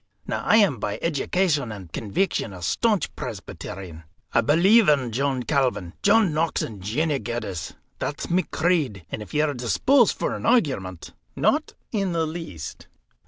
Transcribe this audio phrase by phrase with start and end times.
[0.25, 4.03] Now, I am by education and conveection a staunch Presbyterian.
[4.33, 7.75] I believe in John Calvin, John Knox, and Jeannie Geddes.
[7.99, 12.87] That's my creed; and if ye are disposed for an argument" "Not in the least."